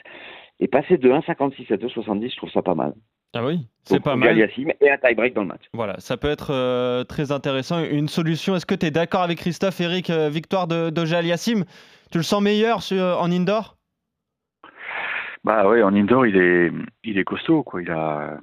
Et 0.60 0.68
passer 0.68 0.98
de 0.98 1.10
1,56 1.10 1.72
à 1.72 1.76
2,70, 1.76 2.30
je 2.30 2.36
trouve 2.36 2.50
ça 2.50 2.62
pas 2.62 2.74
mal. 2.76 2.92
Ah 3.34 3.44
oui, 3.44 3.66
c'est 3.82 4.00
pas 4.00 4.14
mal. 4.14 4.38
Et 4.38 4.90
un 4.90 4.96
tie-break 4.98 5.34
dans 5.34 5.40
le 5.42 5.48
match. 5.48 5.62
Voilà, 5.72 5.96
ça 5.98 6.16
peut 6.16 6.30
être 6.30 6.52
euh, 6.52 7.02
très 7.02 7.32
intéressant. 7.32 7.82
Une 7.84 8.06
solution, 8.06 8.54
est-ce 8.54 8.64
que 8.66 8.76
tu 8.76 8.86
es 8.86 8.92
d'accord 8.92 9.22
avec 9.22 9.38
Christophe, 9.38 9.80
Eric, 9.80 10.10
euh, 10.10 10.28
victoire 10.28 10.68
de 10.68 10.90
d'Ogé 10.90 11.16
Aliassim? 11.16 11.64
Tu 12.12 12.18
le 12.18 12.22
sens 12.22 12.40
meilleur 12.40 12.82
sur- 12.82 13.02
en 13.20 13.30
indoor? 13.32 13.76
Bah 15.42 15.66
ouais, 15.68 15.82
en 15.82 15.94
indoor, 15.94 16.26
il 16.26 16.36
est, 16.36 16.70
il 17.02 17.18
est 17.18 17.24
costaud, 17.24 17.64
quoi. 17.64 17.82
Il 17.82 17.90
a, 17.90 18.38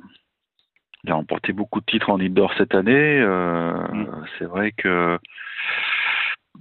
il 1.06 1.12
a 1.12 1.16
remporté 1.16 1.54
beaucoup 1.54 1.80
de 1.80 1.86
titres 1.86 2.10
en 2.10 2.20
indoor 2.20 2.52
cette 2.58 2.76
année. 2.76 3.22
euh, 3.22 3.72
Mm. 3.94 4.26
C'est 4.38 4.46
vrai 4.46 4.72
que, 4.74 5.18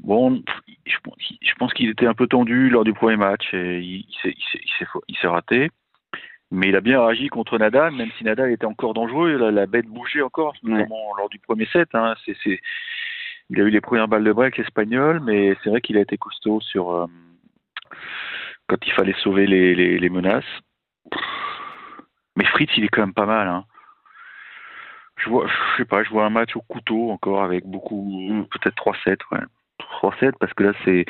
bon, 0.03 0.43
je, 0.87 0.97
pense- 1.03 1.17
je 1.41 1.55
pense 1.55 1.73
qu'il 1.73 1.89
était 1.91 2.07
un 2.07 2.15
peu 2.15 2.27
tendu 2.27 2.69
lors 2.71 2.85
du 2.85 2.93
premier 2.93 3.17
match 3.17 3.53
et 3.55 3.81
il, 3.81 4.07
il 4.25 5.17
s'est- 5.21 5.27
raté. 5.29 5.71
Mais 6.53 6.69
il 6.69 6.77
a 6.77 6.81
bien 6.81 7.01
réagi 7.01 7.29
contre 7.29 7.59
Nadal, 7.59 7.93
même 7.93 8.11
si 8.19 8.25
Nadal 8.25 8.51
était 8.51 8.67
encore 8.67 8.93
dangereux. 8.93 9.37
La, 9.37 9.51
la 9.53 9.67
bête 9.67 9.87
bougeait 9.87 10.23
encore, 10.23 10.55
notamment 10.65 11.15
lors 11.17 11.29
du 11.29 11.39
premier 11.39 11.67
set. 11.67 11.89
Hein. 11.95 12.15
Il 13.53 13.61
a 13.61 13.65
eu 13.65 13.71
les 13.71 13.81
premières 13.81 14.09
balles 14.09 14.25
de 14.25 14.33
break 14.33 14.59
espagnol, 14.59 15.21
mais 15.21 15.57
c'est 15.63 15.71
vrai 15.71 15.81
qu'il 15.81 15.97
a 15.97 16.01
été 16.01 16.17
costaud 16.19 16.61
sur 16.61 16.91
euh, 16.91 17.07
quand 18.69 18.79
il 18.85 18.93
fallait 18.93 19.15
sauver 19.23 19.47
les, 19.47 19.75
les, 19.77 19.99
les 19.99 20.09
menaces. 20.11 20.45
Mais 22.37 22.45
Fritz, 22.47 22.71
il 22.77 22.85
est 22.85 22.89
quand 22.89 23.03
même 23.03 23.15
pas 23.15 23.27
mal. 23.27 23.47
Hein. 23.49 23.65
Je 25.19 25.29
vois, 25.29 25.47
je 25.47 25.77
sais 25.77 25.85
pas, 25.85 26.03
je 26.03 26.11
vois 26.11 26.25
un 26.25 26.31
match 26.31 26.57
au 26.57 26.63
couteau 26.63 27.11
encore 27.11 27.43
avec 27.45 27.65
beaucoup, 27.65 28.07
Mm. 28.31 28.47
peut-être 28.47 28.75
3-7, 28.77 29.19
ouais. 29.33 29.39
3-7 30.03 30.33
parce 30.39 30.53
que 30.55 30.65
là 30.65 30.73
c'est 30.85 31.05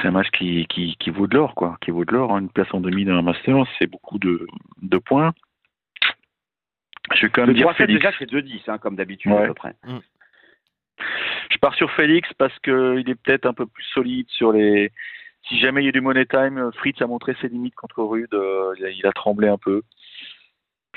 c'est 0.00 0.08
un 0.08 0.12
match 0.12 0.30
qui, 0.30 0.66
qui, 0.68 0.96
qui 0.96 1.10
vaut 1.10 1.26
de 1.26 1.34
l'or, 1.36 1.54
quoi. 1.54 1.76
Qui 1.82 1.90
vaut 1.90 2.04
de 2.06 2.12
l'or. 2.12 2.34
hein. 2.34 2.40
Une 2.40 2.48
place 2.50 2.72
en 2.72 2.80
demi 2.80 3.04
dans 3.04 3.12
un 3.14 3.22
master, 3.22 3.62
c'est 3.78 3.86
beaucoup 3.86 4.18
de, 4.18 4.46
de 4.80 4.98
points. 4.98 5.32
Je 7.14 7.26
vais 7.26 7.30
quand 7.30 7.42
Le 7.42 7.48
même 7.48 7.56
dire 7.56 7.66
3-7 7.68 7.74
Félix. 7.74 8.00
déjà, 8.02 8.16
c'est 8.18 8.30
2-10, 8.30 8.62
hein, 8.70 8.78
comme 8.78 8.96
d'habitude, 8.96 9.30
Ouais. 9.32 9.44
à 9.44 9.46
peu 9.48 9.54
près. 9.54 9.76
Je 11.50 11.58
pars 11.58 11.74
sur 11.74 11.90
Félix 11.92 12.28
parce 12.38 12.58
qu'il 12.60 13.04
est 13.06 13.14
peut-être 13.22 13.44
un 13.46 13.52
peu 13.52 13.66
plus 13.66 13.84
solide 13.92 14.26
sur 14.30 14.52
les. 14.52 14.90
Si 15.48 15.58
jamais 15.58 15.82
il 15.82 15.86
y 15.86 15.88
a 15.88 15.92
du 15.92 16.00
money 16.00 16.24
time, 16.24 16.70
Fritz 16.78 17.00
a 17.02 17.06
montré 17.06 17.34
ses 17.40 17.48
limites 17.48 17.74
contre 17.74 18.02
Rude. 18.02 18.32
euh, 18.32 18.72
il, 18.78 18.84
a, 18.86 18.90
il 18.90 19.06
a 19.06 19.12
tremblé 19.12 19.48
un 19.48 19.58
peu. 19.58 19.82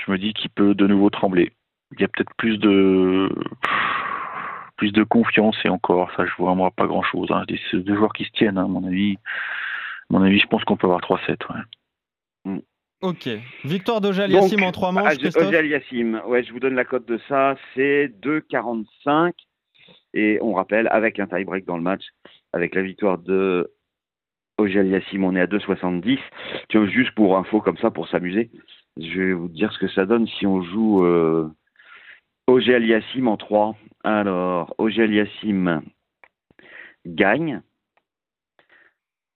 Je 0.04 0.10
me 0.10 0.16
dis 0.18 0.32
qu'il 0.32 0.50
peut 0.50 0.74
de 0.74 0.86
nouveau 0.86 1.10
trembler. 1.10 1.52
Il 1.92 2.00
y 2.00 2.04
a 2.04 2.08
peut-être 2.08 2.32
plus 2.36 2.56
de 2.58 3.28
plus 4.76 4.92
de 4.92 5.02
confiance 5.04 5.56
et 5.64 5.68
encore, 5.68 6.10
ça 6.16 6.26
je 6.26 6.32
vois 6.38 6.54
moi 6.54 6.70
pas 6.70 6.86
grand 6.86 7.02
chose. 7.02 7.30
Hein. 7.30 7.44
C'est 7.70 7.78
deux 7.78 7.96
joueurs 7.96 8.12
qui 8.12 8.24
se 8.24 8.30
tiennent, 8.30 8.58
hein, 8.58 8.64
à 8.64 8.68
mon 8.68 8.86
avis. 8.86 9.16
À 10.10 10.14
mon 10.14 10.22
avis, 10.22 10.38
je 10.38 10.46
pense 10.46 10.64
qu'on 10.64 10.76
peut 10.76 10.86
avoir 10.86 11.00
3-7. 11.00 11.36
Ouais. 11.48 12.62
Ok. 13.02 13.28
Victoire 13.64 14.00
d'Ogé 14.00 14.22
Aliassim 14.22 14.62
en 14.62 14.72
trois 14.72 14.92
manches, 14.92 15.04
Ah, 15.06 15.16
Christophe 15.16 15.48
Ogé 15.48 15.56
Aliassim, 15.58 16.20
ouais, 16.26 16.44
je 16.44 16.52
vous 16.52 16.60
donne 16.60 16.74
la 16.74 16.84
cote 16.84 17.06
de 17.06 17.20
ça, 17.28 17.56
c'est 17.74 18.08
2,45. 18.22 19.32
Et 20.14 20.38
on 20.40 20.54
rappelle, 20.54 20.88
avec 20.90 21.18
un 21.20 21.26
tie-break 21.26 21.66
dans 21.66 21.76
le 21.76 21.82
match, 21.82 22.02
avec 22.52 22.74
la 22.74 22.82
victoire 22.82 23.18
de 23.18 23.70
Ogé 24.58 24.80
Aliassim, 24.80 25.24
on 25.24 25.36
est 25.36 25.40
à 25.40 25.46
2,70. 25.46 26.18
Tu 26.68 26.78
vois, 26.78 26.86
juste 26.88 27.12
pour 27.12 27.36
info 27.36 27.60
comme 27.60 27.76
ça, 27.78 27.90
pour 27.90 28.08
s'amuser, 28.08 28.50
je 28.96 29.20
vais 29.20 29.32
vous 29.34 29.48
dire 29.48 29.72
ce 29.72 29.78
que 29.78 29.88
ça 29.88 30.06
donne 30.06 30.26
si 30.26 30.46
on 30.46 30.62
joue 30.62 31.04
euh, 31.04 31.50
Ogé 32.46 32.74
Aliassim 32.74 33.26
en 33.28 33.36
3. 33.36 33.76
Alors, 34.04 34.74
Ogé 34.78 35.02
Aliassim 35.02 35.82
gagne. 37.04 37.62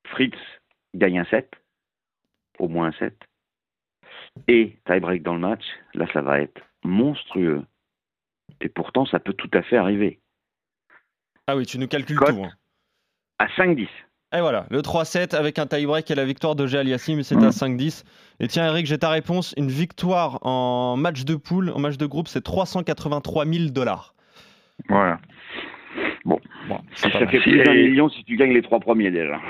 Fritz 0.07 0.37
gagne 0.95 1.21
un 1.21 1.25
7, 1.27 1.49
au 2.59 2.69
moins 2.69 2.89
un 2.89 2.93
7 2.93 3.17
et 4.49 4.77
tie-break 4.87 5.23
dans 5.23 5.35
le 5.35 5.41
match, 5.41 5.65
là 5.95 6.07
ça 6.13 6.21
va 6.21 6.41
être 6.41 6.61
monstrueux. 6.85 7.65
Et 8.61 8.69
pourtant 8.69 9.07
ça 9.07 9.21
peut 9.21 9.33
tout 9.35 9.51
à 9.55 9.63
fait 9.63 9.77
arriver. 9.77 10.21
Ah 11.47 11.57
oui, 11.57 11.65
tu 11.67 11.79
nous 11.79 11.87
calcules 11.89 12.17
Cote. 12.17 12.31
tout. 12.35 12.45
hein. 12.45 12.53
À 13.39 13.47
5-10. 13.49 13.89
Et 14.33 14.41
voilà, 14.41 14.67
le 14.71 14.81
3-7 14.81 15.35
avec 15.35 15.59
un 15.59 15.67
tie-break 15.67 16.09
et 16.11 16.15
la 16.15 16.25
victoire 16.25 16.55
d'Ogé 16.55 16.79
Aliassim, 16.79 17.23
c'est 17.23 17.35
à 17.37 17.51
5-10. 17.51 18.05
Et 18.39 18.47
tiens, 18.47 18.67
Eric, 18.69 18.87
j'ai 18.87 18.97
ta 18.99 19.11
réponse. 19.11 19.55
Une 19.57 19.69
victoire 19.69 20.39
en 20.47 20.97
match 20.97 21.25
de 21.25 21.35
poule, 21.35 21.71
en 21.71 21.81
match 21.81 21.97
de 21.97 22.07
groupe, 22.07 22.29
c'est 22.29 22.41
383 22.43 23.45
000 23.45 23.71
dollars. 23.71 24.15
Voilà. 24.89 25.19
Bon, 26.25 26.39
pas 26.69 26.81
Ça 26.95 27.11
fait 27.11 27.27
plus 27.41 27.63
d'un 27.65 27.73
et- 27.73 27.89
million 27.89 28.09
si 28.09 28.23
tu 28.25 28.37
gagnes 28.37 28.53
les 28.53 28.63
trois 28.63 28.79
premiers 28.79 29.11
déjà. 29.11 29.41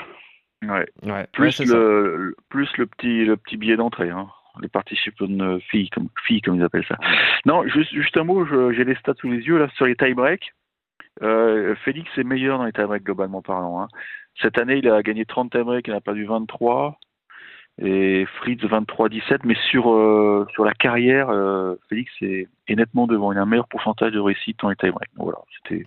Ouais. 0.66 0.86
Ouais, 1.02 1.26
Plus 1.32 1.60
le, 1.60 2.16
le- 2.16 2.36
plus 2.48 2.68
le 2.78 2.86
petit 2.86 3.24
le 3.24 3.36
petit 3.36 3.56
billet 3.56 3.76
d'entrée, 3.76 4.10
hein. 4.10 4.28
les 4.62 4.68
participants 4.68 5.26
filles 5.70 5.90
comme 5.90 6.08
filles 6.26 6.40
comme 6.42 6.56
ils 6.56 6.62
appellent 6.62 6.84
ça. 6.88 6.96
Non, 7.46 7.66
juste, 7.66 7.92
juste 7.92 8.16
un 8.16 8.24
mot, 8.24 8.46
j'ai 8.72 8.84
les 8.84 8.94
stats 8.96 9.14
sous 9.20 9.30
les 9.30 9.38
yeux 9.40 9.58
là 9.58 9.68
sur 9.76 9.86
les 9.86 9.96
tie-breaks. 9.96 10.52
Euh, 11.22 11.74
Félix 11.84 12.08
est 12.18 12.24
meilleur 12.24 12.58
dans 12.58 12.64
les 12.64 12.72
tie-breaks 12.72 13.04
globalement 13.04 13.42
parlant. 13.42 13.80
hein. 13.82 13.88
Cette 14.40 14.58
année, 14.58 14.76
il 14.78 14.88
a 14.88 15.02
gagné 15.02 15.24
30 15.24 15.50
tie-breaks, 15.52 15.86
il 15.88 15.92
en 15.94 15.98
a 15.98 16.00
perdu 16.00 16.24
23 16.24 16.98
et 17.82 18.26
Fritz 18.40 18.60
23-17. 18.62 19.38
Mais 19.44 19.56
sur 19.70 19.90
euh, 19.92 20.46
sur 20.52 20.64
la 20.64 20.72
carrière, 20.74 21.28
euh, 21.30 21.74
Félix 21.88 22.10
est, 22.22 22.48
est 22.68 22.74
nettement 22.74 23.06
devant. 23.06 23.32
Il 23.32 23.38
a 23.38 23.42
un 23.42 23.46
meilleur 23.46 23.68
pourcentage 23.68 24.12
de 24.12 24.20
réussite 24.20 24.56
tie-breaks. 24.58 25.10
Donc 25.16 25.24
Voilà, 25.24 25.38
c'était 25.62 25.84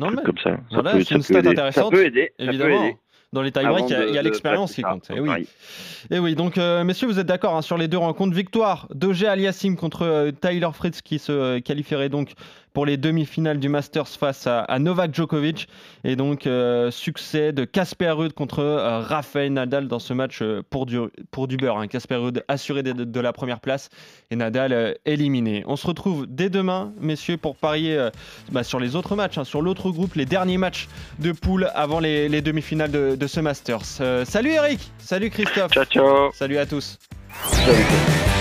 un 0.00 0.08
petit 0.10 0.22
comme 0.24 0.38
ça. 0.38 0.50
Ça 0.50 0.60
voilà, 0.70 0.92
c'est 1.02 1.14
une 1.14 1.22
stat 1.22 1.38
aider. 1.40 1.48
intéressante. 1.50 1.84
Ça 1.84 1.90
peut 1.90 2.06
aider. 2.06 2.32
peut 2.38 2.44
Évidemment. 2.44 2.84
aider. 2.84 2.96
Dans 3.32 3.42
les 3.42 3.50
tie-breaks, 3.52 3.90
il 3.90 4.14
y 4.14 4.18
a, 4.18 4.22
l'expérience 4.22 4.74
qui 4.74 4.82
compte. 4.82 5.04
ça, 5.04 5.14
Eh 5.14 5.20
oui. 5.20 5.26
pareil. 5.26 5.48
Et 6.10 6.18
oui, 6.20 6.34
donc 6.36 6.56
euh, 6.56 6.84
messieurs, 6.84 7.08
vous 7.08 7.18
êtes 7.18 7.26
d'accord 7.26 7.56
hein, 7.56 7.60
sur 7.60 7.76
les 7.76 7.88
deux 7.88 7.98
rencontres. 7.98 8.34
Victoire 8.34 8.86
d'Ogé 8.94 9.26
Aliassim 9.26 9.74
contre 9.74 10.30
Tyler 10.40 10.68
Fritz 10.72 11.02
qui 11.02 11.18
se 11.18 11.58
qualifierait 11.58 12.08
donc 12.08 12.32
pour 12.76 12.84
les 12.84 12.98
demi-finales 12.98 13.58
du 13.58 13.70
Masters 13.70 14.06
face 14.06 14.46
à, 14.46 14.60
à 14.60 14.78
Novak 14.78 15.14
Djokovic. 15.14 15.66
Et 16.04 16.14
donc 16.14 16.46
euh, 16.46 16.90
succès 16.90 17.54
de 17.54 17.64
Casper 17.64 18.10
Ruud 18.10 18.34
contre 18.34 18.58
euh, 18.58 19.00
Rafael 19.00 19.50
Nadal 19.50 19.88
dans 19.88 19.98
ce 19.98 20.12
match 20.12 20.42
euh, 20.42 20.60
pour, 20.68 20.84
du, 20.84 20.98
pour 21.30 21.48
du 21.48 21.56
beurre. 21.56 21.78
hein. 21.78 21.86
Casper 21.86 22.16
Ruud 22.16 22.44
assuré 22.48 22.82
de, 22.82 22.92
de 22.92 23.20
la 23.20 23.32
première 23.32 23.60
place 23.60 23.88
et 24.30 24.36
Nadal 24.36 24.74
euh, 24.74 24.92
éliminé. 25.06 25.64
On 25.66 25.76
se 25.76 25.86
retrouve 25.86 26.26
dès 26.28 26.50
demain, 26.50 26.92
messieurs, 27.00 27.38
pour 27.38 27.56
parier 27.56 27.96
euh, 27.96 28.10
bah, 28.52 28.62
sur 28.62 28.78
les 28.78 28.94
autres 28.94 29.16
matchs, 29.16 29.38
hein, 29.38 29.44
sur 29.44 29.62
l'autre 29.62 29.90
groupe, 29.90 30.14
les 30.14 30.26
derniers 30.26 30.58
matchs 30.58 30.86
de 31.18 31.32
poule 31.32 31.70
avant 31.74 31.98
les, 31.98 32.28
les 32.28 32.42
demi-finales 32.42 32.90
de, 32.90 33.16
de 33.16 33.26
ce 33.26 33.40
Masters. 33.40 33.86
Salut 34.26 34.50
Eric, 34.50 34.80
salut 34.98 35.30
Christophe. 35.30 35.72
Ciao 35.72 35.86
ciao. 35.86 36.30
Salut 36.34 36.58
à 36.58 36.66
tous. 36.66 36.98
Salut. 37.42 38.35